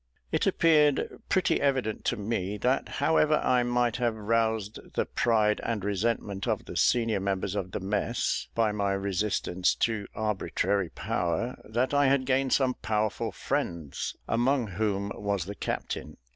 It 0.31 0.47
appeared 0.47 1.21
pretty 1.29 1.61
evident 1.61 2.05
to 2.05 2.17
me, 2.17 2.57
that 2.57 2.89
however 3.05 3.35
I 3.35 3.61
might 3.61 3.97
have 3.97 4.15
roused 4.15 4.79
the 4.95 5.05
pride 5.05 5.61
and 5.63 5.85
resentment 5.85 6.47
of 6.47 6.65
the 6.65 6.75
senior 6.75 7.19
members 7.19 7.53
of 7.53 7.69
the 7.71 7.79
mess 7.79 8.47
by 8.55 8.71
my 8.71 8.93
resistance 8.93 9.75
to 9.75 10.07
arbitrary 10.15 10.89
power, 10.89 11.55
that 11.65 11.93
I 11.93 12.07
had 12.07 12.25
gained 12.25 12.51
some 12.51 12.73
powerful 12.81 13.31
friends, 13.31 14.15
among 14.27 14.69
whom 14.69 15.11
was 15.13 15.45
the 15.45 15.53
captain. 15.53 16.17